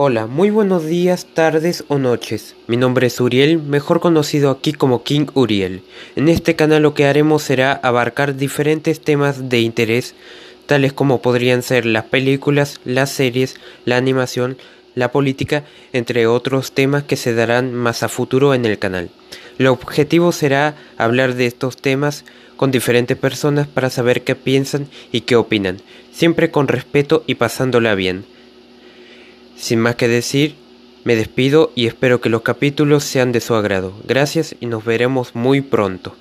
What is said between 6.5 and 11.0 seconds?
canal lo que haremos será abarcar diferentes temas de interés, tales